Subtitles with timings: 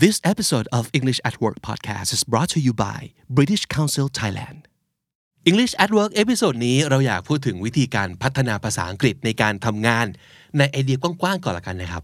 [0.00, 4.59] This episode of English at Work podcast is brought to you by British Council Thailand
[5.43, 10.05] English at Work เอพิโซดนี้เราอยากพูดถึงวิธีการพัฒนาภาษาอังกฤษในการทำงาน
[10.57, 12.03] ในไอเดียกว้างๆก่อนละกันนะครับ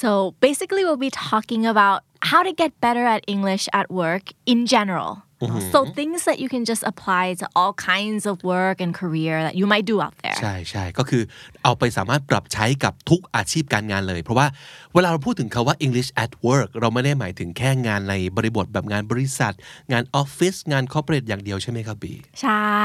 [0.00, 0.10] So
[0.46, 1.98] basically, we'll be talking about
[2.30, 5.10] how to get better at English at work in general.
[5.74, 9.54] So things that you can just apply to all kinds of work and career that
[9.60, 10.38] you might do out there.
[10.40, 11.22] ใช่ใช่ก็คือ
[11.64, 14.46] เอาไปสามารถปรับใช้กับทุกอาชีพการงานเลย เพราะว่า
[14.94, 19.54] เวลาเราพูดถึงคาว่า English at work เราไม่ได้หมายถึงแค่งานในบริบทแบบงานบริษัท
[19.92, 22.84] งานออฟฟิศงานคอร์เปอเรทอย่างเดียวใช่ไหมครับบีใช่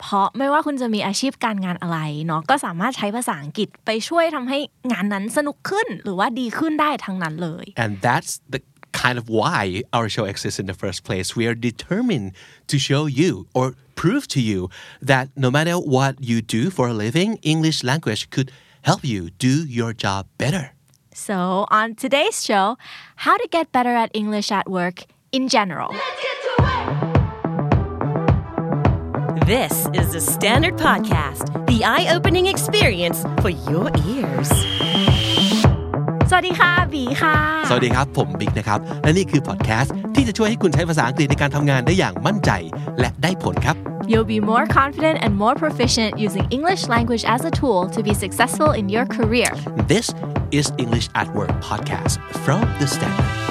[0.00, 4.58] เพราะไม่ว่าคุณจะมีอาชีพการงานอะไรเนาะก็สามารถใช้ภาษาอังกฤษไปช่วยทำให้
[4.92, 8.60] งานนั้นสนุกขึ้นหรือว่าดีขึ้นได้ทั้งนั้นเลย and that's the
[8.98, 11.36] kind of why our show exists in the first place.
[11.36, 12.32] We are determined
[12.66, 14.70] to show you or prove to you
[15.00, 18.50] that no matter what you do for a living, English language could
[18.82, 20.72] help you do your job better.
[21.14, 22.76] So on today's show
[23.16, 25.94] how to get better at English at work in general
[29.48, 35.27] This is the Standard Podcast, the eye opening experience for your ears.
[36.30, 37.34] สวัสดีค่ะบีค่ะ
[37.68, 42.50] สวัสดีครับ ผมบิ๊กนะครับ และนี่คือพอดแคสต์ที่จะช่วยให้คุณใช้ภาษาอังกฤษในการทำงานได้อย่างมั่นใจ
[43.00, 43.76] และได้ผลครับ
[44.10, 48.14] You'll be more confident and more proficient using English language as a tool to be
[48.24, 49.50] successful in your career.
[49.94, 50.06] This
[50.58, 53.47] is English at Work podcast from the Standard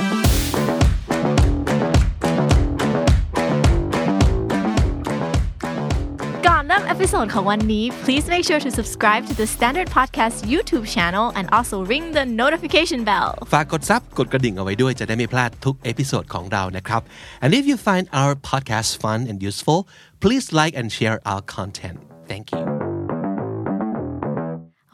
[6.97, 12.05] ก่อนเริ่มเอพิโซดของวันนี้ please make sure to subscribe to the Standard Podcast YouTube channel and also ring
[12.19, 17.03] the notification bell ฝากกดซับกดกระดิ่งเอาไว้ด้วยจะได้ไม่พลาดทุกเอพิโซดของเรานะครับ
[17.43, 19.81] and if you find our podcast fun and useful
[20.23, 21.99] please like and share our content
[22.31, 22.65] thank you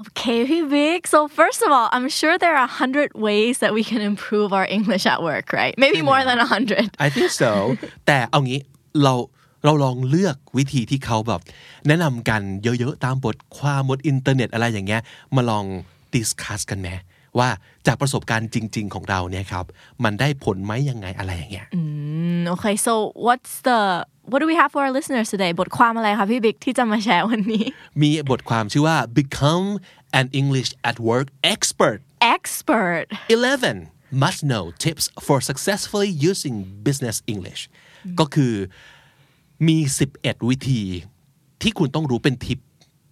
[0.09, 1.01] Okay, hey Vic.
[1.15, 4.49] So first of all, I'm sure there are a hundred ways that we can improve
[4.59, 5.75] our English at work, right?
[5.85, 6.87] Maybe more than a hundred.
[7.07, 7.53] I think so
[8.07, 8.61] แต่เอางี้
[9.05, 9.15] เรา
[9.66, 11.42] เราลองเลือกวิธีที่เขาแบบ
[11.88, 15.02] แนะนำกันเยอะๆ ตามบทความบนอินเทอร์เน็ตอะไรอย่างเงี้ย
[15.36, 15.66] มาลอง
[16.14, 16.90] ดิสคัสกันไหม
[17.40, 17.50] ว่า
[17.88, 19.66] จากประสบการณ์จริง ๆ ของเราเนี่ยครับ
[20.04, 22.94] มันได้ผลไหมยังไงอะไรอย่างเงี้ย Mm, okay, so
[23.28, 23.80] what's the
[24.32, 25.52] what do we have for our listeners today?
[25.60, 27.66] บทความอะไรคะพี่บิ๊กที่จะมาแชร์วันนี้
[28.02, 29.68] มีบทความชื่อว่า become
[30.20, 32.00] an English at work expert
[32.36, 33.06] Expert
[33.36, 36.56] 11 must know tips for successfully using
[36.88, 37.62] business English
[38.20, 38.54] ก็คือ
[39.68, 39.78] มี
[40.14, 40.82] 11 วิธี
[41.62, 42.60] ที่คุณต้องรู้เป็นทิป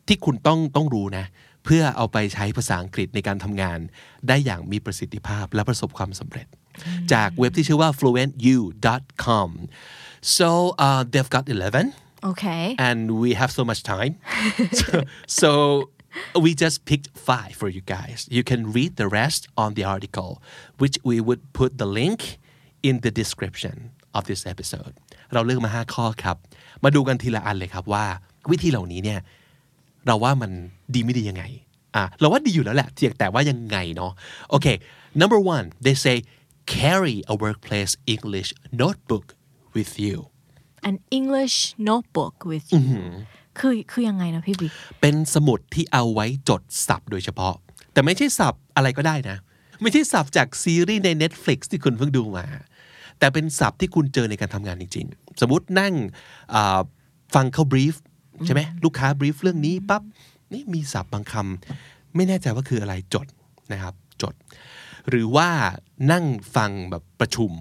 [0.07, 1.25] ที่คุณต้องต้องรู้นะ
[1.65, 3.79] เพื่อเอาไปใช้ภาษาอังกฤษในการทำงาน
[4.27, 6.47] ได้อย่างมีประสิทธิภาพและประสบความสำเร็จ
[7.13, 9.49] จากเว็บที่ชื่อว่า fluentu.com
[10.37, 10.49] so
[10.85, 11.93] uh, they've got 11
[12.31, 14.13] Okay and we have so much time.
[14.81, 15.03] so,
[15.41, 15.51] so
[16.39, 18.27] we just picked five for you guys.
[18.29, 20.41] You can read the rest on the article,
[20.77, 22.39] which we would put the link
[22.83, 24.93] in the description of this episode.
[25.33, 26.37] เราเลือกมา 5 ข้อครับ
[26.83, 28.05] มาดูกันทีละอันเลยครับว่า
[28.51, 29.19] วิธีเหล่านี้เนี่ย
[30.07, 30.51] เราว่ามัน
[30.93, 31.43] ดีไม่ดียังไง
[31.95, 34.11] อะเราว่าดีอยู่แล้วแหละเพียงแต่ว่ายังไงเนาะ
[34.49, 34.67] โอเค
[35.21, 36.17] number one they say
[36.77, 38.49] carry a workplace English
[38.81, 39.27] notebook
[39.75, 40.17] with you
[40.89, 41.57] an English
[41.89, 43.01] notebook with you
[43.59, 44.71] คือคือยังไงนะพี่บิ๊ก
[45.01, 47.55] เป็นสมุดที่เอาไว้จดศัพท์โดยเฉพาะ
[47.93, 49.37] แต่ไม่ใช่ศัพท์อะไรก็ได้นะ
[49.81, 52.45] ไม่ใช่ศัพท์จากซีรีส์ใน Netflix ที่คุณเพิ่งดูมา
[53.21, 55.93] แต่เป็นศัพท์ที่คุณเจอในการทำงานจริง ๆ สมมตินั่ง
[56.53, 56.79] อ่า
[57.35, 57.95] ฟังเขาบรีฟ
[58.45, 60.03] ใช่ไหมลูกค้าบรีฟเรื่องนี้ปั๊บ
[60.53, 63.27] นี่มีศัพท์บางคำไม่แน่ใจว่าคืออะไรจด
[63.71, 64.33] นะครับจด
[65.09, 65.49] หรือว่า
[66.11, 67.51] นั่งฟังแบบประชุม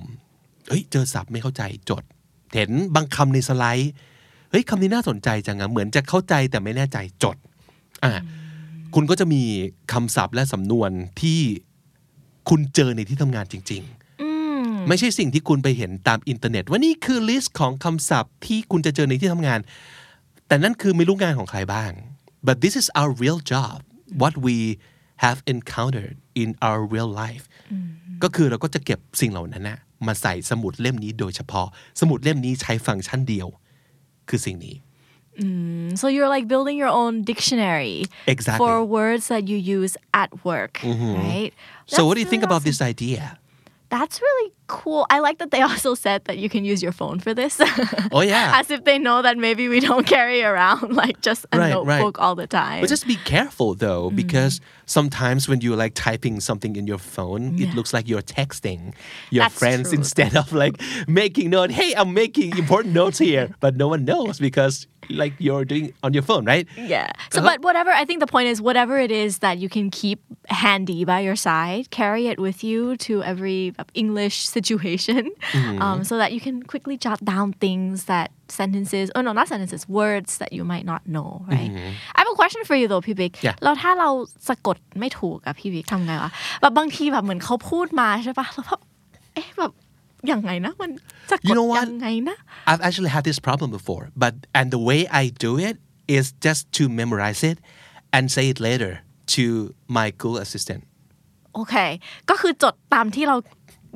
[0.69, 2.05] เฮ้ยเจอศัพท์ไม่เข้าใจจด
[2.55, 3.93] เห็นบางคำในสไลด์
[4.51, 7.37] เฮ้ยคำนี้น่าสนใจจังอะเหมือนจะเข้าใจแต่ไม่แน่ใจจด
[8.05, 8.23] อะ
[8.95, 9.43] คุณก็จะมี
[9.93, 11.41] คำศัพท์และสำนวนที่
[12.49, 14.00] คุณเจอในที่ทำงานจริง ๆ
[14.89, 19.61] ไม่ใช่สิ่งที่คุณไปเห็นตามอินเทอร์เน็ต ว่านี่คือ list ของคำศัพท์ที่คุณจะเจอในที่ทำงาน
[20.47, 21.93] แต่นั่นคือไม่รู้งานของใครบ้าง
[22.47, 23.79] but this is our real job
[24.23, 24.57] what we
[25.25, 27.45] have encountered in our real life
[28.23, 31.67] ก็คือเราก็จะเก็บสิ่งเหล่านั้นนะมาใส่สมุดเล่มนี้โดยเฉพาะ
[32.01, 33.49] สมุดเล่มนี้ใช้ฟังก์ชันเดียว
[34.29, 34.77] คือสิ่งนี้
[36.01, 37.97] so you're like building your own dictionary
[38.35, 38.61] Exactly.
[38.61, 40.73] for words that you use at work
[41.27, 41.51] right
[41.95, 43.23] so what do you That's think really about this idea
[43.91, 45.05] That's really cool.
[45.11, 47.61] I like that they also said that you can use your phone for this.
[48.13, 48.53] Oh, yeah.
[48.55, 51.99] As if they know that maybe we don't carry around like just a Right, right.
[51.99, 52.81] notebook all the time.
[52.81, 54.17] But just be careful though, mm-hmm.
[54.17, 58.95] because sometimes when you're like typing something in your phone, it looks like you're texting
[59.31, 59.99] your That's friends true.
[59.99, 61.71] instead of like making note.
[61.71, 64.87] Hey, I'm making important notes here, but no one knows because
[65.22, 67.12] like you're doing on your phone right Yeah.
[67.32, 70.20] So, but whatever, I think the point is whatever it is that you can keep
[70.64, 73.62] handy by your side, carry it with you to every
[73.94, 75.24] English situation
[75.86, 79.88] um, so that you can quickly jot down things that sentences, oh no, not sentences,
[79.88, 81.72] words that you might not know, right?
[82.16, 83.56] I have a question for you though, พี่บิ๊ก Yeah.
[83.64, 84.10] แล้วถ้าเรา
[84.50, 86.32] สะกดไม่ถูกอะพี่บิ๊กทำไงวะ
[86.62, 88.82] แบบบางทีแบบเหมือนเขาพูดมาใช่ปะแล้วแบบ
[89.34, 89.72] เอ๊ะแบบ
[90.33, 90.91] ยังไงนะมัน
[91.31, 91.79] สะก You ด know what?
[91.79, 92.37] ยังไงนะ
[92.71, 95.77] I've actually had this problem before, but and the way I do it
[96.17, 97.59] is just to memorize it
[98.15, 98.93] and say it later
[99.35, 99.45] to
[99.97, 100.83] my Google Assistant.
[101.55, 101.75] โอเค
[102.31, 103.37] ก็คือจดตามที่เรา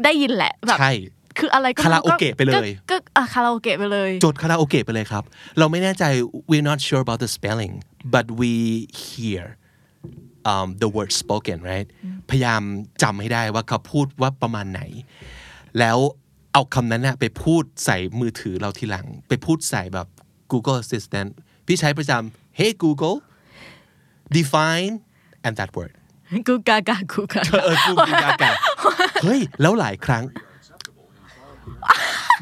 [0.05, 0.93] ได้ยินแหละแบบใช่
[1.39, 5.25] คืออะไรก็ไม่คาราโอเกะไปเลยก็ก็อะคาราโอเกะไปเลยจดคาราโอเกะไปเลยครับ
[5.59, 6.05] เราไม่แน่ใจ
[6.51, 7.75] we're not sure about the spelling
[8.15, 8.53] but we
[9.05, 9.43] hear
[10.53, 11.87] um, the word spoken right
[12.31, 12.63] พยายาม
[13.03, 14.83] จำให้ได้ว่าเขาพูดว่าประมาณไหน
[15.79, 15.99] แล้ว
[16.53, 20.07] เอาคำนั้นนะไปพูดใส่มือถือเราทีหลัง ไปพูดใส่แบบ
[20.53, 21.31] Google Assistant
[21.67, 23.17] พี่ใช้ประจำ Hey Google
[24.37, 24.95] define
[25.47, 25.93] and that word
[26.49, 28.51] กูกากากูกาเออกูกูกากา
[29.23, 30.25] เฮ้ย แล้วหลายครั้ง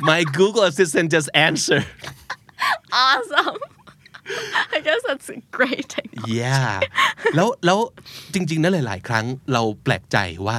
[0.08, 1.80] my Google Assistant just answer
[3.06, 3.60] awesome
[4.74, 6.72] I guess that's a great technique yeah
[7.34, 7.78] แล้วแล้ว
[8.34, 10.58] จริงๆนะหลาย ๆ ครั้งเราแปลกใจว่า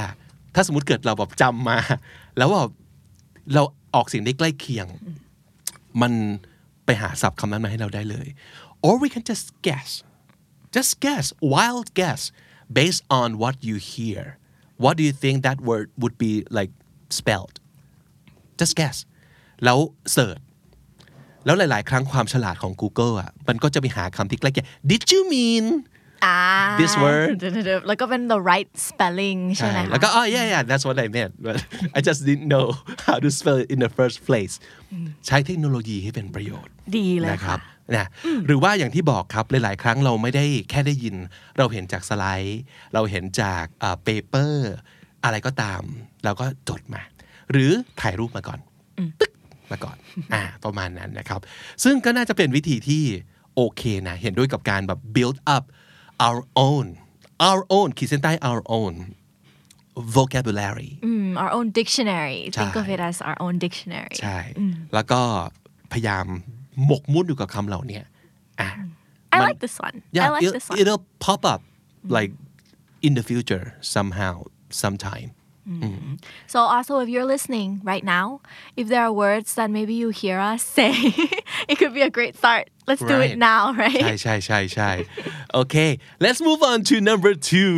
[0.55, 1.77] ถ้าสมมติเกิดเราแบบจำมา
[2.37, 2.61] แล้วว่า
[3.53, 3.63] เรา
[3.95, 4.87] ออกเสียงได้ใกล้เคียง
[6.01, 6.13] มัน
[6.85, 8.27] ไปหาศัพท์คำนั้นมาให้เราได้เลย
[8.85, 9.89] or we can just guess
[10.75, 11.25] just guess
[11.55, 12.21] wild guess
[12.79, 14.23] based on what you hear
[14.83, 16.71] what do you think that word would be like
[17.19, 17.55] spelled
[18.59, 18.97] just guess
[19.63, 19.79] แล้ว
[20.13, 20.39] เสิร์ช
[21.45, 25.65] แล้วหลาย ๆ ครั้งความฉลาดของ Google อะ มันก็จะไปหาคำที่ใกล้เคียง did you mean
[26.81, 31.55] This word เดี๋ยวๆๆแล้วก็เป็น the right spelling ใช่ไหมใช่คะแล้วก็ oh yeah yeah that's what I meant but
[31.97, 32.67] I just didn't know
[33.07, 34.53] how to spell it in the first place
[35.27, 37.59] ใช้เทคโนโลยีให้เป็นประโยชน์ ดีเลยนะครัค่ะ
[37.95, 38.07] นะ
[38.47, 41.15] หรือว่าอย่างที่บอกครับหลาย ๆ ครั้งเราไม่ได้แค่ได้ยิน
[41.57, 42.61] เราเห็นจากสไลด์
[42.93, 43.63] เราเห็นจาก
[44.03, 44.73] paper
[45.23, 45.81] อะไรก็ตาม
[46.25, 47.01] เราก็จดมา
[47.51, 47.71] หรือ
[48.01, 48.59] ถ่ายรูปมาก่อน
[49.19, 49.31] ตึ๊ก
[49.71, 49.97] มาก่อน
[50.33, 51.39] อ่าประมาณนั้นนะครับ
[51.83, 53.03] ซึ่งก็น่าจะเป็นวิธีที่
[53.55, 55.63] โอเคนะ เห็นด้วยกับการแบบ build up
[56.26, 56.86] our own
[57.48, 58.94] our own ขีดเส้นใต้ our own
[60.16, 64.38] vocabulary Mm, our own dictionary think ใช่ of it as our own dictionary ใช่
[64.94, 65.20] แล้วก็
[65.92, 66.26] พยายาม
[66.86, 68.00] หมกมุ่นอยู่กับคำเหล่านี้
[68.60, 68.70] อ่ะ
[69.34, 71.60] I มัน like this one yeah I like it, this one it'll pop up
[72.16, 72.32] like
[73.06, 73.64] in the future
[73.96, 74.34] somehow
[74.82, 75.28] sometime
[76.52, 78.26] So also if you're listening right now,
[78.80, 80.92] if there are words that maybe you hear us say,
[81.70, 82.64] it could be a great start.
[82.88, 83.38] Let's do it Right.
[83.50, 84.18] now, ใช่ right?
[84.22, 84.90] ใช่ใช่ใช่
[85.62, 85.90] okay
[86.24, 87.76] let's move on to number two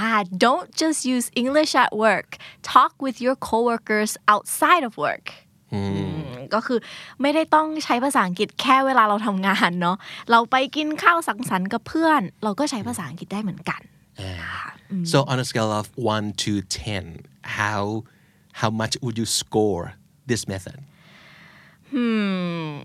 [0.00, 2.28] Ah, don't just use English at work.
[2.74, 5.26] Talk with your coworkers outside of work.
[5.74, 5.80] อื
[6.28, 6.78] มก็คือ
[7.22, 9.96] ไม่ได้ต้องใช้ภาษาอังกฤษแค่เวลาเราทำงานเนาะ
[10.30, 13.80] เราไปกินข้าวสังสรรค์กับเพื่อน เราก็ใช้ภาษาอังกฤษได้เหมือนกัน
[14.23, 15.07] Ah, mm.
[15.07, 18.03] so on a scale of 1 to 10 how
[18.53, 19.93] how much would you score
[20.27, 20.83] this method
[21.91, 22.79] Hmm.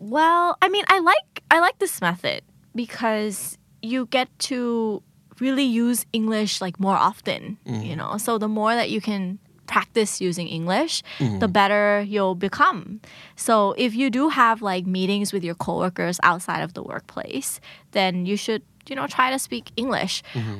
[0.00, 2.42] Well, I mean, I like I like this method
[2.74, 5.02] because you get to
[5.38, 7.98] really use English like more often, you mm-hmm.
[7.98, 8.18] know.
[8.18, 11.52] So the more that you can practice using English, the mm-hmm.
[11.52, 13.00] better you'll become.
[13.36, 17.60] So if you do have like meetings with your coworkers outside of the workplace,
[17.92, 20.14] then you should you know try to speak English.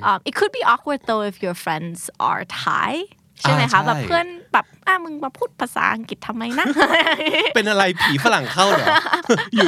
[0.09, 1.99] Um, it could be awkward though if your friends
[2.29, 2.93] are Thai.
[3.41, 6.66] ใช่ไหมอ่าคะแบบใช่เพื่อนแบบอะมึงมาพูดภาษาอังกฤษทำไมนะ
[7.54, 8.87] เป็นอะไรผีฝรั่งเข้าเหรอ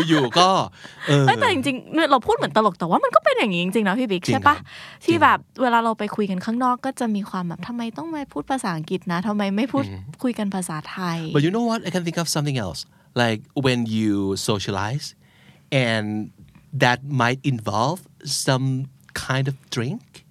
[0.08, 0.50] อยู่ๆก็
[1.08, 9.84] เออเอ้ยแต่จริงๆเราพูดเหมือนตลกแต่ว่ามันก็เป็นอย่างนี้จริงๆนะพี่บิ๊กจริงใช่ปะครับที่แบบเวลาเราไปคุยกันข้างนอกก็จะมีความแบบทำไมต้องมาพูดภาษาอังกฤษนะทำไมไม่พูด
[10.22, 11.80] คุยกันภาษาไทย But you know what?
[11.88, 12.80] I can think of something else.
[13.22, 14.12] Like when you
[14.50, 15.06] socialize
[15.86, 16.06] and
[16.82, 18.67] that might involve some
[19.13, 20.25] kind of drink.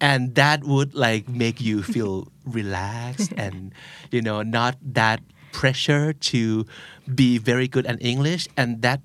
[0.00, 3.72] And that would like make you feel relaxed and
[4.14, 5.20] you know not that
[5.52, 6.66] pressure to
[7.20, 9.00] be very good at English and that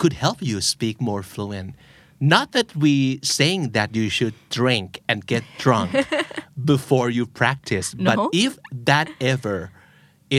[0.00, 1.74] could help you speak more fluent.
[2.20, 5.90] Not that we saying that you should drink and get drunk
[6.72, 8.30] before you practice, but No.
[8.32, 8.52] if
[8.90, 9.58] that ever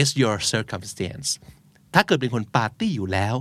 [0.00, 1.28] is your circumstance
[1.94, 3.34] ถ้าเกิดเป็นคนปาร์ตี้อยู่แล้ว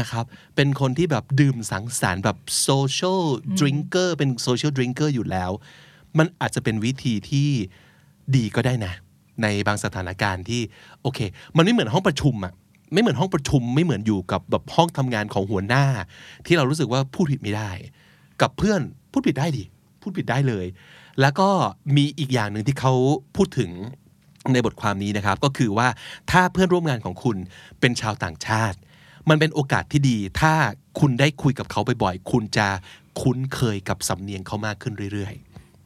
[0.00, 0.24] นะครับ
[0.56, 2.38] เป็นคนที่แบบดื่มสังสรรค์แบบ
[2.68, 3.20] social
[3.58, 5.50] drinker เป็น social drinker อยู่แล้ว
[6.18, 7.48] มันอาจจะเป็นวิธีที่
[8.36, 8.92] ดีก็ได้นะ
[9.42, 10.62] ในบางสถานการณ์ที่
[11.02, 11.18] โอเค
[11.56, 12.52] มันไม่เหมือนห้องประชุมอะ
[12.92, 15.84] ไม่เหมือนห้องประชุมไม่เหมือนอยู่กับแบบห้องทำงานของหัวหน้า
[16.46, 17.70] ที่เรารู้สึกว่าพูดผิดไม่ได้
[18.40, 18.80] กับเพื่อน
[19.12, 19.64] พูดผิดได้ดิ
[20.00, 20.66] พูดผิดได้เลย
[21.20, 21.48] แล้วก็
[21.96, 22.92] มีอีกอย่างหนึ่งที่เขา
[23.36, 23.70] พูดถึง
[24.52, 25.88] ในบทความนี้นะครับ ก็คือว่า
[26.30, 27.36] ถ้าเพื่อนร่วมงานของคุณ
[27.80, 28.78] เป็นชาวต่างชาติ
[29.28, 30.52] มันเป็นโอกาสที่ดี ถ้า
[31.00, 32.68] คุณได้คุยกับเขาบ่อยๆ คุณจะ
[33.20, 35.34] คุ้นเคยกับสำเนียงเขามากขึ้นเรื่อย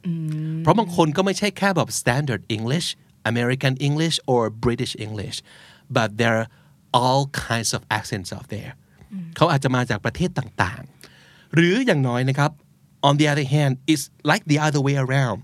[0.01, 2.87] ๆ เพราะบางคนก็ไม่ใช่แค่แบบ standard English
[3.31, 5.37] American English or British English
[5.95, 6.47] but there are
[6.99, 8.71] all kinds of accents out there
[9.35, 12.51] เขาอาจจะมาจากประเทศต่างๆ หรืออย่างน้อยนะครับ
[13.07, 15.37] on the other hand it's like the other way around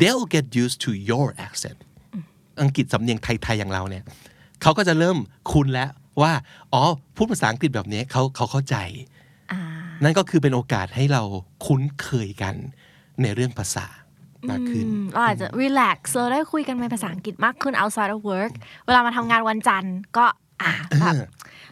[0.00, 1.78] they'll get used to your accent
[2.62, 4.04] อังกฤษสำเนียงไทย ๆ อย่างเราเนี่ย
[4.62, 5.18] เขาก็จะเริ่ม
[5.52, 5.90] คุ้นแล้ว
[6.20, 6.32] ว่า
[6.72, 6.82] อ๋อ
[7.16, 8.76] พูดภาษาอังกฤษแบบนี้เขาเขาเข้าใจ
[10.04, 11.22] นั่นก็คือเป็นโอกาสให้เรา
[11.66, 12.54] คุ้นเคยกัน
[13.22, 13.86] ในเรื่องภาษา
[14.50, 18.52] มากขึ้นเราอาจจะ relax เราได้คุยกันเป็นภาษาอังกฤษมากขึ้น outside of work
[18.86, 20.26] เวลามาทำงานวันจันทร์ก็
[20.62, 21.14] อะแบบ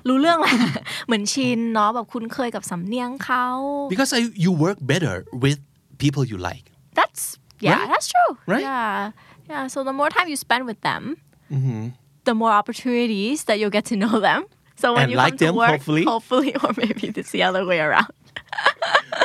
[0.08, 0.56] รู้เรื่องแหละ
[1.06, 3.46] เหมือนชินเนาะแบบคุ้นเคยกับสำเนียงเขา
[3.92, 5.58] because I, you work better with
[6.02, 6.64] people you like
[6.98, 7.22] that's
[7.66, 7.88] yeah Right?
[7.92, 8.64] that's true Right?
[8.68, 8.94] yeah
[9.50, 11.02] yeah so the more time you spend with them
[11.56, 11.82] Mm-hmm.
[12.28, 14.40] The more opportunities that you'll get to know them
[14.82, 16.04] so when And you like come to them, work hopefully.
[16.12, 18.12] hopefully or maybe it's the other way around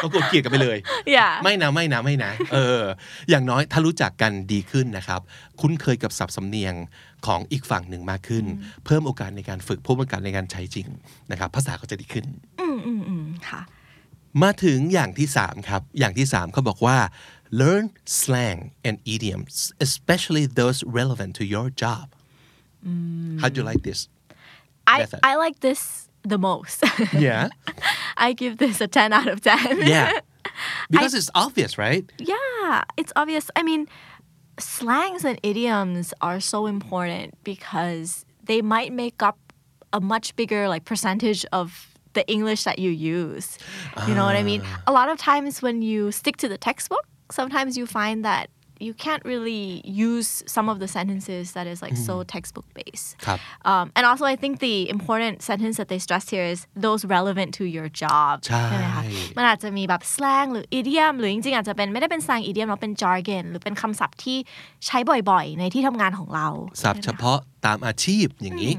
[0.02, 0.78] ก็กดเกลียดกันไปเลย
[1.16, 2.84] yeah ไม่นะไม่นะไม่นะ เออ
[3.30, 5.22] อย่างน้อยถ้ารู้จักกันดีขึ้นนะครับ
[5.62, 6.74] คุ้นเคยกับศัพท์สำเนียง
[7.26, 8.46] ของอีกฝั่งหนึ่งมากขึ้น
[8.86, 10.88] เพิ่มโอกาสในการฝึกเพิ่มโอกาสในการใช้จริง
[11.32, 12.26] นะครับ ภาษาก็จะดีขึ้น
[12.60, 13.62] อืมอืมอืมค่ะ
[14.44, 16.98] มาถึงอย่างที่3ครับ อย่างที่3เขาบอกว่า
[17.62, 17.86] learn
[18.20, 19.54] slang and idioms
[19.88, 22.06] especially those relevant to your job
[22.88, 23.42] Mm.
[23.42, 24.08] how do you like this
[24.88, 25.20] I Method.
[25.24, 27.50] I like this the most yeah
[28.16, 30.20] I give this a 10 out of 10 yeah
[30.90, 33.50] because it's obvious right Yeah, it's obvious.
[33.56, 33.88] I mean,
[34.60, 39.38] slangs and idioms are so important because they might make up
[39.94, 43.58] a much bigger like percentage of the English that you use.
[44.08, 44.62] You know what I mean?
[44.66, 44.84] Ah.
[44.88, 48.94] A lot of times when you stick to the textbook, sometimes you find that you
[48.94, 53.10] can't really use some of the sentences that is like so textbook based.
[53.26, 53.40] ครับ
[53.72, 57.50] Um, and also, I think the important sentence that they stress here is those relevant
[57.60, 59.04] to your job ใช่ไหมคะ
[59.38, 64.38] มันอาจจะมีแบบ slang หรือ idiom หรือจริงๆอาจจะเป็นไม่ได้เป็น slang idiom หรอกเป็น jargon หรือเป็นคำศัพท์ที่
[64.86, 64.98] ใช้
[65.30, 66.48] บ่อยๆ ในที่ทำงานของเรา
[66.84, 68.74] ศัพท์เฉพาะตามอาชีพอย่างนี้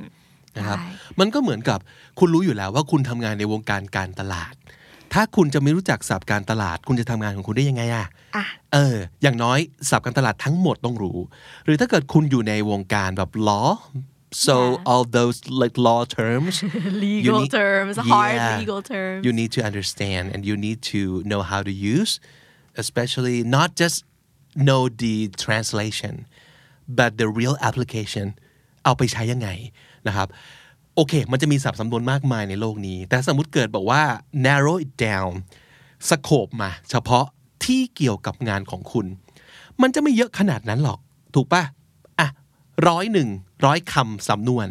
[0.56, 0.88] นะครับใช่
[1.20, 1.78] มันก็เหมือนกับ
[2.18, 4.54] คุณรู้อยู่แล้วว่าคุณทำงานในวงการการตลาด
[5.12, 8.08] ถ้าคุณจะไม่รู้จักศัพท์การตลาด คุณจะทำงานของคุณได้ยังไงอะอะ
[8.72, 9.58] เออ อย่างน้อย
[9.88, 11.18] ศัพท์การตลาดทั้งหมดต้องรู้
[11.64, 13.68] หรือถ้าเกิดคุณอยู่ในวงการแบบ law
[14.46, 14.90] so Yeah.
[14.90, 16.54] all those like law terms
[17.04, 18.58] legal you need- terms hard Yeah.
[18.60, 22.12] legal terms you need to understand and you need to know how to use
[22.82, 23.96] especially not just
[24.68, 26.14] know the translation
[26.98, 28.26] but the real application
[28.84, 29.48] เอาไปใช้ยังไง
[30.06, 30.28] นะครับ
[30.94, 34.02] โอเค มันจะมีศัพท์สำนวนมากมายในโลกนี้ แต่สมมติเกิดบอกว่า
[34.46, 35.32] narrow it down
[36.08, 37.26] สโคบมา เฉพาะ
[37.68, 39.06] ที่เกี่ยวกับงานของคุณ
[39.82, 40.98] มันจะไม่เยอะขนาดนั้นหรอก
[41.34, 41.62] ถูกปะ
[42.20, 42.28] อะ
[42.88, 43.28] ร้อยหนึ่ง
[43.66, 44.68] ร้อยคำสำนวน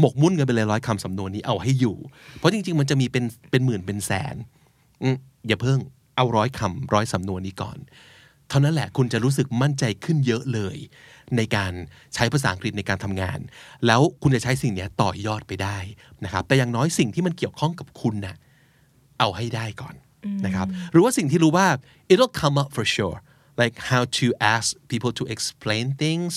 [0.00, 1.96] หมกมุ่นกันไปเลยร้อยคำสำนวนนี้เอาให้อยู่
[2.38, 4.36] เพราะจริง ๆ มันจะมีเป็นเป็นหมื่นเป็นแสน
[5.02, 5.78] อืมอย่าเพิ่ง
[6.16, 7.78] เอาร้อยคำร้อยสำนวนนี้ก่อน
[8.48, 10.76] เท่านั้นแหละคุณจะรู้สึกมั่นใจขึ้นเยอะเลย
[11.36, 11.72] ในการ
[12.14, 13.38] ใช้ภาษาอังกฤษในการทำงาน
[13.86, 15.78] แล้วคุณจะใช้สิ่งเนี้ยต่อยอดไปได้
[16.24, 18.36] นะครับ แต่อย่างน้อยสิ่งที่มันเกี่ยวข้องกับคุณน่ะ
[19.18, 19.94] เอาให้ได้ก่อน
[20.44, 21.68] นะครับหรือว่าสิ่งที่รู้ว่า
[22.12, 23.18] it'll come up for sure
[23.60, 26.32] like how to ask people to explain things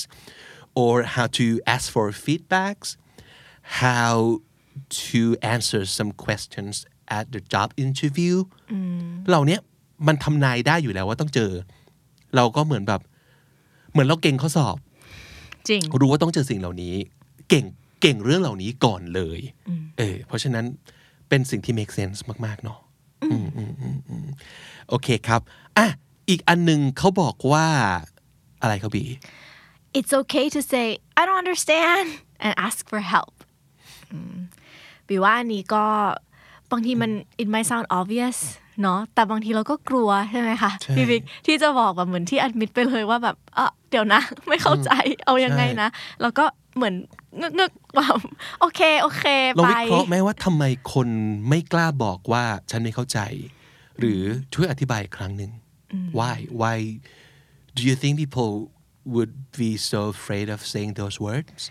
[0.82, 2.90] or how to ask for feedbacks
[3.84, 4.14] how
[5.10, 5.22] to
[5.56, 6.76] answer some questions
[7.18, 8.36] at the job interview
[9.28, 9.60] เหล่าเนี้ย
[10.08, 11.52] มันทำนายได้อยู่แล้วว่าต้องเจอ
[12.36, 13.02] เราก็เหมือนแบบ
[13.92, 14.78] เหมือนเราเก่งข้อสอบ
[15.70, 16.96] จริง รู้ว่าต้องเจอสิ่งเหล่านี้
[17.50, 17.66] เก่ง
[18.02, 19.40] เก่งเรื่องเหล่านี้ก่อนเลย
[19.98, 20.66] เออ เพราะฉะนั้น
[21.30, 22.85] เป็นสิ่งที่ make sense มาก ๆ เนาะอืมอืมอืมอืม
[24.90, 25.42] โอเคครับ
[25.78, 25.88] อะ
[26.30, 27.66] อีกอันหนึ่งเขาบอกว่า
[28.62, 29.04] อะไรเขาบี
[29.98, 30.86] it's okay to say
[31.20, 32.08] I don't understand
[32.46, 33.36] and ask for help
[34.12, 34.36] อืม
[35.08, 35.86] บีว่าอันนี้ก็
[36.72, 38.38] บางทีมัน it might sound obvious
[38.82, 44.92] เนาะแต่บางทีเราก็กลัวใช่ไหมคะใช่พี่บิ๊กที่จะบอกแบบเหมือนที่ admit ไปเลยว่าแบบเออเดี๋ยวนะ ไม่เข้าใจ
[45.26, 45.90] เอายังไงนะ
[46.22, 46.96] แล้วก็เหมือน
[47.42, 48.20] งึกงึกๆแบบ
[48.60, 49.24] โอเคโอเค
[49.58, 51.08] ลองไปวิเคราะห์ไหมว่าทำไมคน
[51.50, 53.20] ไม่กล้าบอกว่าฉันไม่เข้าใจ
[54.00, 54.22] หรือ
[54.54, 55.52] ช่วยอธิบายอีกครั้งหนึ่ง
[56.20, 56.78] why why
[57.76, 58.52] do you think people
[59.16, 61.62] would be so afraid of saying those words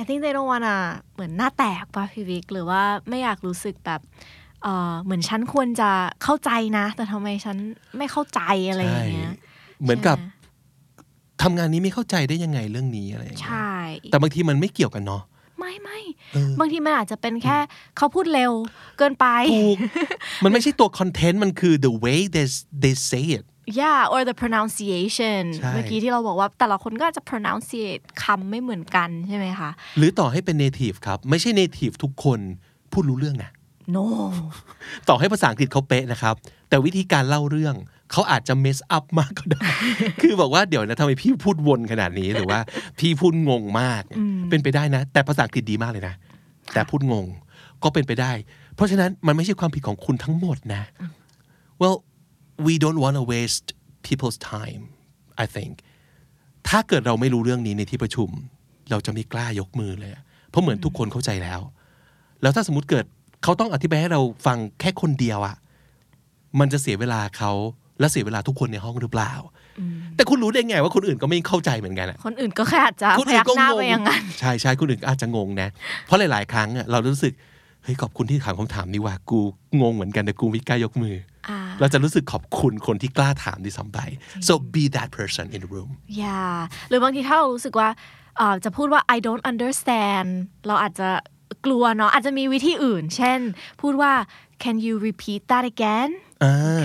[0.00, 0.76] I think they don't wanna
[1.14, 4.00] เหมือนหน้าแตกป่ะพี่วิกหรือว่าไม่อยากรู้สึกแบบ
[4.62, 5.90] เออเหมือนฉันควรจะ
[6.22, 7.56] เข้าใจนะ แต่ทำไมฉัน
[7.96, 9.34] ไม่เข้าใจอะไรอย่างเงี้ย
[9.82, 10.30] เหมือนกับใช่ไห
[11.44, 13.74] ทำงานนี้ไม่เข้าใจได้ยังไงเรื่องนี้อะไรอย่างเงี้ยใช่
[14.10, 15.22] แต่บางทีมันไม่เกี่ยวกันเนาะ
[15.58, 16.00] ไม่ไม่
[16.60, 17.58] บางทีมันอาจจะเป็นแค่
[17.96, 18.52] เขาพูดเร็ว
[18.98, 19.76] เกินไปถูก
[20.44, 22.46] มันไม่ใช่ตัวคอนเทนต์มันคือ the way they
[22.82, 23.44] they say it
[23.80, 32.40] yeah or the pronunciation ใช่เมื่อกี้ที่เราบอกว่าแต่ละคนก็อาจจะ pronunciate คำไม่เหมือนกันใช่ไหมคะ หรือต่อให้เป็น native ครับ ไม่ใช่ native ทุกคน
[32.92, 33.50] พูดรู้เรื่องนะ
[33.96, 34.04] no
[35.08, 36.34] ต่อให้ภาษาอังกฤษเขาเป๊ะนะครับ
[36.68, 37.74] แต่วิธีการเล่าเรื่อง
[38.12, 39.66] เขาอาจจะ mess up มากก็ได้
[40.20, 42.60] คือบอกว่าเดี๋ยวนะทำไมพี่พูดวนขนาดนี้หรือว่า
[42.98, 44.02] พี่พูดงงมาก
[44.50, 46.14] เป็นไปได้นะ แต่ภาษาอังกฤษดีมากเลยนะ
[46.72, 47.26] แต่พูดงง
[47.82, 48.32] ก็เป็นไปได้
[48.74, 50.82] เพราะฉะนั้นมันไม่ใช่ความผิดของคุณทั้งหมดนะ
[51.80, 51.96] well
[52.66, 53.68] we don't want to waste
[54.06, 54.82] people's time
[55.44, 55.74] I think
[56.68, 58.28] ถ้าเกิดเราไม่รู้เรื่องนี้ในที่ประชุม
[58.90, 61.60] เราจะไม่กล้ายกมือเลยอะเพราะเหมือนทุกคนเข้าใจแล้ว
[62.42, 63.04] แล้วถ้าสมมติเกิด
[63.42, 65.56] เขาต้องอธิบายให้เราฟังแค่คนเดียวอะ
[66.60, 67.52] มันจะเสียเวลาเขา
[68.00, 69.32] และเสียเวลาทุกคนในห้องหรือเปล่า
[70.16, 75.68] แต่คุณรู้ได้ไงว่าคนอื่นก็ไม่เข้าใจเหมือนกันอะคนอื่นก็แค่อาจจะคนพอื่ยันกก็หน้างไปงอย่างนั้นใช่ใช่คนอื่นก็อาจจะงงนะ
[76.06, 77.32] เพราะหลาย ๆ ครั้งอะเรารู้สึก
[77.84, 79.38] เฮ้ยขอบคุณที่ถามคำถามนี้ว่ากู
[79.80, 81.16] งงเหมือนกันแต่กูไม่กล้ายกมือ
[81.48, 83.98] ออ่าเราจะรู้สึกขอบคุณคนที่กล้าถามด้วยซ้ำไป
[84.46, 85.90] so be that person in the room
[86.22, 86.56] yeah
[86.88, 87.88] หรือบางทีถ้าเรารู้สึกว่า
[88.38, 90.28] เอ่อจะพูดว่า I don't understand
[90.66, 91.08] เราอาจจะ
[91.64, 93.40] กลัวเนาะอาจจะมีวิธีอื่น เช่น
[93.82, 94.12] พูดว่า
[94.64, 96.33] can you repeat that again อ่า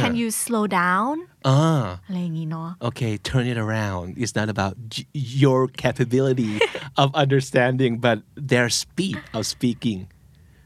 [0.01, 1.13] can you slow down
[1.48, 5.10] อ่าอะไรอย่างงี้เนาะ okay turn it around it's not about j-
[5.44, 6.54] your capability
[7.01, 8.18] of understanding but
[8.51, 10.00] their speed of speaking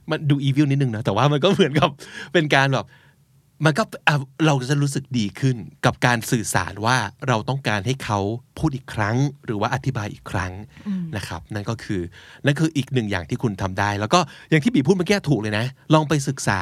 [0.09, 1.89] มันดู evil นิดนึงนะ แต่ว่ามันก็เหมือนกับ
[2.33, 2.87] เป็นการแบบ
[3.65, 6.97] มันก็อะเราจะรู้สึกดีขึ้นกับการสื่อสารว่า
[7.27, 8.19] เราต้องการให้เขา
[8.57, 10.51] พูดอีกครั้ง หรือว่าอธิบายอีกครั้ง
[11.15, 12.01] นะครับ นั่นก็คือ
[12.45, 14.19] นั่นคืออีกหนึ่งอย่างที่คุณทำได้ แล้วก็
[14.49, 16.59] อย่างที่บีพูดเมื่อกี้ถูกเลยนะ ลองไปศึกษา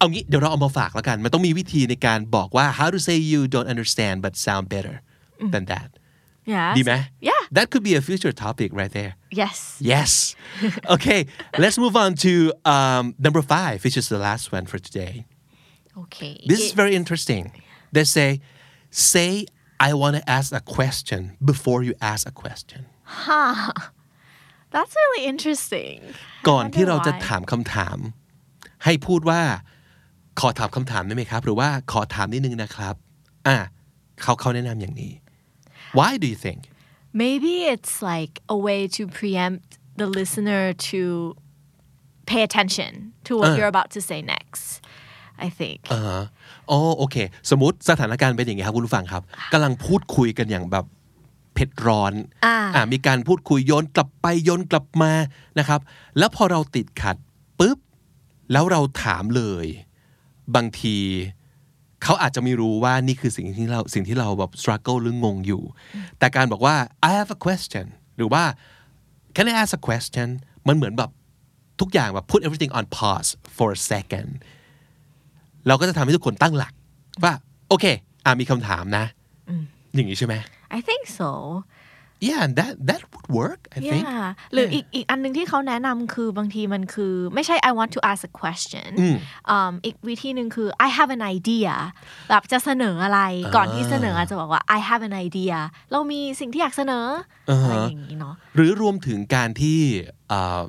[0.00, 4.94] อางี้เดี๋ยวเราเอามาฝากแล้วกัน มันต้องมีวิธีในการบอกว่า how to say you don't understand but sound better
[5.54, 5.88] than that
[6.52, 6.92] yeah ดีไหม
[7.28, 9.58] yeah that could be a future topic right there yes
[9.92, 10.10] Yes.
[10.94, 11.20] Okay,
[11.62, 12.32] let's move on to
[12.74, 15.14] um, number five, which is the last one for today.
[16.02, 17.44] okay This is very interesting.
[17.96, 18.30] They say,
[19.12, 19.30] say,
[19.88, 22.80] I want to ask a question before you ask a question.
[24.74, 25.98] that's really interesting
[26.48, 27.98] ก่อนที่เราจะ why ถามคำถาม
[28.84, 29.42] ให้พูดว่า
[30.39, 32.95] ขอถามคำถามได้ไหมครับ หรือว่าขอถามนิดนึงนะครับ
[33.47, 33.57] อะ
[34.21, 35.11] เขาเขาแนะนำอย่างนี้
[35.99, 36.61] Why do you think?
[37.23, 39.67] maybe it's like a way to preempt
[39.99, 41.01] the listener to
[42.29, 42.91] pay attention
[43.27, 44.65] to what you're about to say next
[45.45, 46.23] I think อ่าฮะ
[46.69, 47.15] อ๋อโอเค
[47.49, 50.85] สมมติสถานการณ์เป็นอย่างนี้ครับคุณผู้ฟังครับกำลังพูดคุยกันอย่างแบบ
[51.53, 52.13] เผ็ดร้อน
[52.45, 55.11] อ่าอ่ามีการพูดคุยโยนกลับไปโยนกลับมา
[55.59, 55.79] นะครับ
[56.17, 57.15] แล้วพอเราติดขัด
[57.59, 57.77] ปุ๊บ
[58.51, 59.67] แล้วเราถามเลย
[60.55, 60.97] บางที
[62.03, 65.63] เขาอาจจะไม่รู้ว่านี่คือสิ่งที่เราสิ่งที่เราแบบ struggle หรืองงอยู่
[66.19, 66.75] แต่การบอกว่า
[67.07, 67.85] I have a question
[68.17, 68.43] หรือว่า
[69.35, 70.27] can I ask a question
[70.67, 71.09] มันเหมือนแบบ
[71.79, 74.29] ทุกอย่างแบบ put everything on pause for a second
[75.67, 76.73] เราก็จะทำให้ทุกคนตั้งหลัก
[77.23, 77.33] ว่า
[77.69, 77.85] โอเค
[78.25, 79.05] อ่ามีคำถามนะ
[79.95, 80.35] อย่างนี้ใช่ไหม
[80.77, 81.29] I think so
[82.29, 88.89] yeah that that would work I think yeah หรืออีกอีกอันหนึงที่เขาแนะนำคือบางทีมันคือไม่ใช่ I want to ask a question
[89.01, 89.07] อื
[89.69, 91.71] มอีกวิธีหนึ่งคือ I have an idea
[92.29, 93.21] แบบจะเสนออะไร
[93.55, 95.55] ก่อนที่เสนออาจจะบอกว่า I have an idea
[95.91, 97.05] เรามีสิ่งที่อยากเสนอ
[97.63, 99.79] อะไรอย่างนี้เนาะหรือรวมถึงการที่
[100.29, 100.61] เอ่อ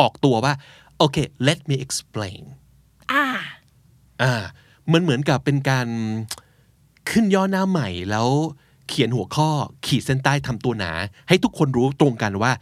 [0.00, 0.54] ออกตัวว่า
[0.98, 1.16] โอเค
[1.48, 2.42] let me explain
[3.12, 3.24] อ่า
[4.22, 4.32] อ่า
[4.92, 5.88] มันเหมือนกับเป็นการ
[7.10, 8.28] ขึ้นย่อหน้าใหม่แล้ว
[8.90, 9.50] เขียนหัวข้อ
[9.86, 10.92] ขีดเส้นใต้ทำตัวหนา
[11.28, 12.52] ให้ทุกคนรู้ตรงกันว่า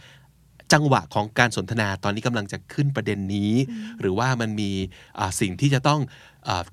[0.72, 3.52] จังหวะของการสนทนาตอนนี้กำลังจะขึ้นประเด็นนี้
[4.00, 4.70] หรือว่ามันมี
[5.18, 6.00] อ่าสิ่งที่จะต้อง
[6.48, 6.64] อา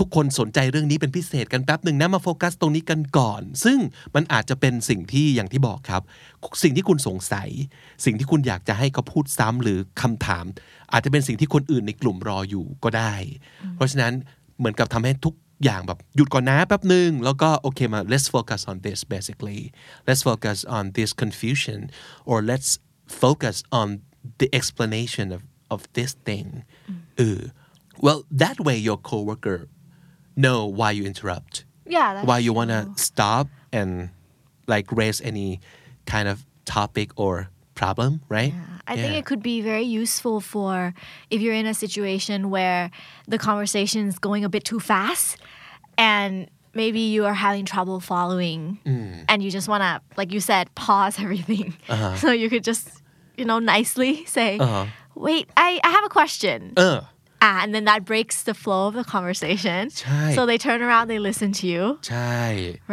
[0.00, 3.78] ทุกคนสนใจเรื่องนี้เป็นพิเศษกันแป๊บหนึ่งนะมาโฟกัสตรงนี้กันก่อน ซึ่ง
[4.14, 6.02] มันอาจจะเป็นสิ่งที่อย่างที่บอกครับ
[6.62, 7.48] สิ่งที่คุณสงสัย
[8.04, 10.44] สิ่งที่คุณอยากจะให้เขาพูดซ้ำหรือคำถาม
[10.92, 13.14] อาจจะเป็นสิ่งที่คนอื่นในกลุ่มรออยู่ก็ได้
[13.76, 14.12] เพราะฉะนั้น
[14.58, 15.34] เหมือนกับทำให้ทุก
[15.65, 19.61] อย่างแบบหยุดก่อนนะแป๊บหนึ่งแล้วก็โอเคมา let's focus on this basically
[20.07, 21.79] let's focus on this confusion
[22.29, 22.69] or let's
[23.23, 23.87] focus on
[24.41, 25.41] the explanation of
[25.73, 26.47] of this thing
[27.17, 27.41] เออ
[28.05, 29.59] well that way your coworker
[30.43, 31.53] know why you interrupt
[31.95, 32.93] yeah that's why you want to true.
[33.09, 33.45] stop
[33.79, 33.91] and
[34.73, 35.49] like raise any
[36.13, 36.37] kind of
[36.77, 37.33] topic or
[37.74, 38.52] problem, right?
[38.52, 38.64] Yeah.
[38.86, 39.02] I yeah.
[39.02, 40.94] think it could be very useful for
[41.30, 42.90] if you're in a situation where
[43.26, 45.38] the conversation is going a bit too fast
[45.96, 49.24] and maybe you are having trouble following mm.
[49.28, 51.76] and you just want to like you said pause everything.
[51.88, 52.16] Uh-huh.
[52.16, 53.02] So you could just
[53.36, 54.86] you know nicely say uh-huh.
[55.14, 56.72] wait, I I have a question.
[56.76, 57.02] Uh.
[57.46, 61.04] Ah, and then that breaks the flow of the conversation ใช่ so they turn around
[61.12, 62.38] they listen to you ใช่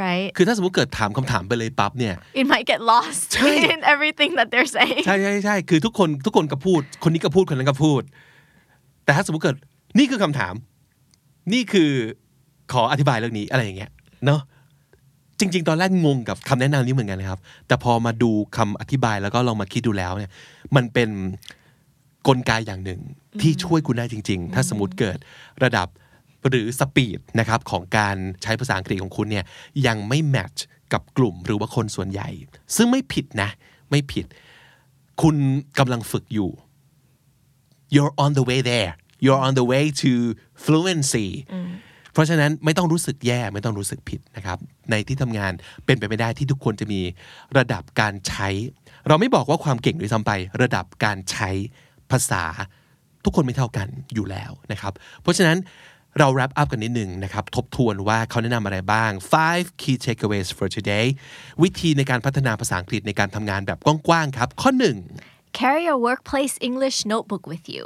[0.04, 8.02] right คือถ้าสมมติเกิดถามคำถามไปเลยปั๊บเนี่ย it might get lost ใช่ in everything that they're saying ใช่ใช่ใช่คือทุกคนทุกคนก็พูด คนนี้ก็พูดคนนั้นก็พูด
[9.06, 9.58] แต่ถ้าสมมติเกิด
[9.98, 10.54] นี่คือคำถาม
[11.54, 11.92] นี่คือ
[12.74, 13.92] ขออธิบายเรื่องนี้อะไรอย่างเงี้ย
[14.26, 14.42] เนาะ
[15.40, 20.32] จริง ๆ ตอนแรกงงกับคำแนะนำนี้เหมือนกันนะครับ แต่พอมาดูคำอธิบายแล้วก็ลองมาคิดดูแล้วเนี่ย
[20.76, 21.10] มันเป็น
[22.28, 23.02] กลไกอย่างหนึ่ง
[23.42, 25.18] ที่ช่วยคุณได้จริง ๆ ถ้าสมมติเกิด
[25.64, 25.88] ระดับ
[26.50, 29.46] หรือสปีดนะครับของการใช้ภาษาอังกฤษของคุณเนี่ย
[29.88, 32.30] ยังไม่แมทช์กับกลุ่มหรือว่าคนส่วนใหญ่
[32.76, 33.50] ซึ่งไม่ผิดนะ
[33.92, 34.26] ไม่ผิด
[35.22, 35.36] คุณ
[35.80, 36.50] กำลังฝึกอยู่
[37.94, 38.92] you're on the way there
[39.24, 40.12] you're on the way to
[40.64, 41.28] fluency
[42.14, 44.58] เพราะฉะนั้นไม่ต้องรู้สึกแย่ไม่ต้องรู้สึกผิดนะครับ
[44.92, 45.52] ในที่ทำงาน
[45.86, 47.02] เป็นไปไม่ได้ที่ทุกคนจะมี
[47.58, 48.48] ระดับการใช้
[49.08, 51.50] เราไม่บอกว่าความเก่งหรือทำไประดับการใช้
[52.12, 52.44] ภาษา
[53.26, 55.58] ทุกคนไม่เท่ากันอยู่แล้วนะครับ เพราะฉะนั้น
[56.20, 61.06] เรา wrap up กันนิดหนึ่งนะครับ ทบทวนว่าเขาแนะนำอะไรบ้าง five key takeaways for today
[61.64, 64.98] วิธีในการพัฒนาภาษาอังกฤษในการทำงานแบบกว้างๆครับ ข้อหนึ่ง
[65.60, 67.86] Carry a workplace English notebook with you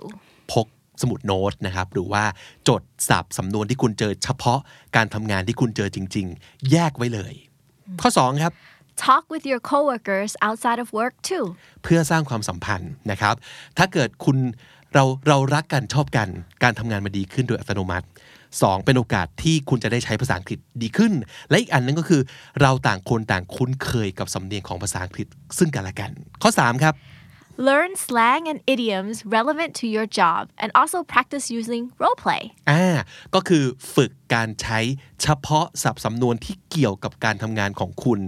[0.53, 0.67] พก
[1.01, 2.23] สมุดโน้ตนะครับ หรือว่า
[2.67, 4.59] จดสับสำนวนที่คุณเจอเฉพาะ
[4.95, 7.33] การทำงานที่คุณเจอจริง ๆ แยกไว้เลย
[8.01, 8.53] ข้อ2ครับ
[9.05, 11.45] Talk with your coworkers outside of work too
[11.83, 13.35] เพื่อสร้างความสัมพันธ์นะครับ
[13.77, 14.37] ถ้าเกิดคุณ
[14.93, 16.27] เราเรารักกันชอบกัน
[16.63, 18.05] การทำงานมาดีขึ้นโดยอัตโนมัติ
[18.45, 18.85] 2.
[18.85, 21.13] เป็นโอกาสที่คุณจะได้ใช้ภาษาอังกฤษดีขึ้น
[21.49, 22.21] และอีกอันนึงก็คือ
[22.61, 26.93] เราต่างคนต่างคุ้นเคยกับสำเนียงของภาษาอังกฤษซึ่งกันและกัน ข้อ 3 ครับ
[27.57, 32.85] Learn slang and idioms relevant to your job and also practice using role play อ่า
[33.35, 33.63] ก็คือ
[33.95, 34.79] ฝึกการใช้
[35.21, 38.19] เฉพาะศัพท์สำนวนที่เกี่ยวกับการทำงานของคุณ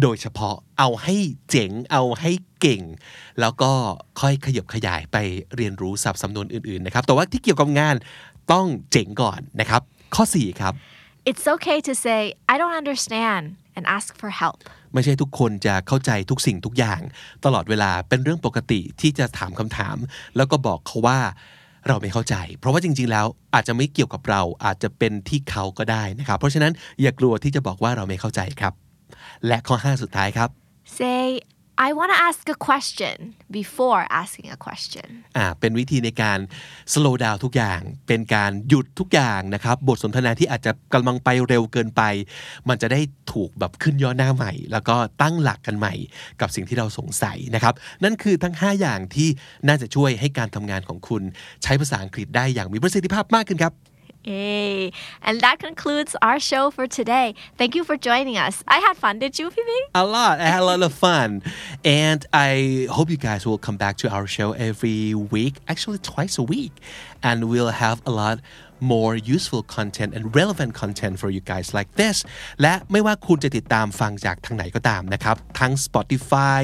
[0.00, 1.16] โดยเฉพาะเอาให้
[1.50, 2.82] เจ๋ง เอาให้เก่ง
[3.40, 3.72] แล้วก็
[4.20, 5.16] ค่อยขยับขยายไป
[5.56, 7.96] เรียนรู้ศัพท์สำนวนอื่นๆ นะครับ แต่ว่าที่เกี่ยวกับงาน
[8.52, 9.82] ต้องเจ๋งก่อนนะครับ
[10.14, 10.74] ข้อ 4 ครับ
[11.30, 12.20] It's okay to say
[12.52, 13.44] I don't understand
[13.76, 14.56] and ask for help
[14.92, 17.00] ไม่ใช่ทุกคนจะเข้าใจทุกสิ่งทุกอย่าง
[17.44, 19.96] ตลอดเวลาเป็นเรื่องปกติที่จะถามคำถาม
[20.36, 21.18] แล้วก็บอกเขาว่า
[21.88, 28.72] เราไม่เข้าใจ เพราะว่าจริง ๆ แล้วอาจจะไม่เกี่ยวกับเราอาจจะเป็นที่เขาก็ได้นะครับ เพราะฉะนั้นอย่ากลัวที่จะบอกว่าเราไม่เข้าใจครับ
[29.46, 30.48] และข้อ 5 สุดท้ายครับ
[30.98, 31.24] Say
[31.76, 36.38] I want to ask a question before asking a question อ่าเป็นวิธีในการ
[36.92, 42.02] slow down ทุกอย่าง เป็นการหยุดทุกอย่างนะครับ บทสนทนาที่อาจจะกำลังไปเร็วเกินไป
[42.68, 43.00] มันจะได้
[43.32, 45.94] ถูกแบบขึ้นย่อหน้าใหม่ แล้วก็ตั้งหลักกันใหม่
[46.40, 49.28] กับสิ่งที่เราสงสัยนะครับ นั่นคือทั้ง 5 อย่างที่
[49.66, 51.22] น่าจะช่วยให้การทำงานของคุณ
[51.62, 53.74] ใช้ภาษาอังกฤษได้อย่างมีประสิทธิภาพมากขึ้นครับ
[54.24, 54.90] Yay.
[55.22, 57.34] And that concludes our show for today.
[57.58, 58.64] Thank you for joining us.
[58.66, 59.18] I had fun.
[59.18, 59.70] Did you, Phoebe?
[59.94, 60.40] A lot.
[60.40, 61.42] I had a lot of fun.
[61.84, 66.38] And I hope you guys will come back to our show every week, actually twice
[66.38, 66.72] a week.
[67.22, 68.40] And we'll have a lot
[68.93, 72.17] more useful content and relevant content for you guys like this
[72.61, 76.61] และไม่ว่าคุณจะติดตามฟังจากทางไหนก็ตามนะครับ ทั้ง Spotify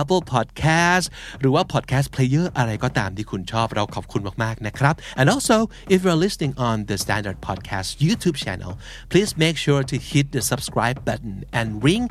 [0.00, 1.06] Apple Podcast
[1.40, 5.56] หรือว่า Podcast Player อะไรก็ตามที่คุณชอบเราขอบคุณมากๆนะครับ and also
[5.94, 8.72] if you're listening on the Standard Podcast YouTube channel
[9.10, 12.04] please make sure to hit the subscribe button and ring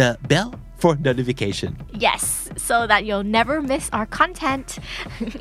[0.00, 0.50] the bell
[0.81, 1.71] for notification
[2.07, 2.21] Yes,
[2.69, 4.67] so that you'll never miss our content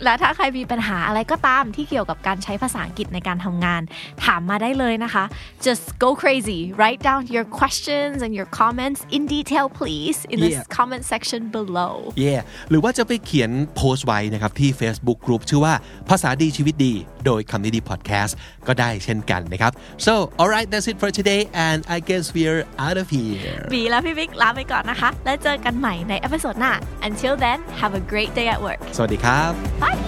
[0.04, 3.82] และถ้าใครมีปัญหาอะไรก็ตามที่เกี่ยวกับการใช้ภาษาอังกฤษในการทำงาน
[4.24, 5.24] ถามมาได้เลยนะคะ
[5.66, 6.60] Just go crazy.
[6.80, 10.64] Write down your questions and your comments in detail, please, in the Yeah.
[10.78, 11.94] comment section below.
[12.26, 15.74] yeah หรือว่าจะไปเขียนโพสต์ไว้นะครับที่ Facebook Group ชื่อว่า
[16.08, 16.94] ภาษาดีชีวิตดี
[17.26, 18.32] โดยคำนี้ดี podcast
[18.66, 19.72] ก็ได้เช่นกันนะครับ
[20.06, 26.73] so alright that's it for today and I guess we're out of here บีและพี่บิ๊กลาไปก่อนนะคะแล้วเจอกันใหม่ในเอพิโซดหน้า
[27.07, 28.79] Until then, have a great day at work.
[28.97, 29.99] สวัสดีครับ Bye.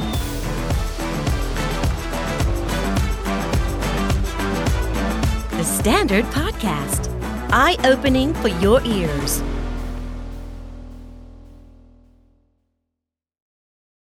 [5.60, 7.01] The Standard Podcast,
[7.51, 9.31] eye opening for your ears.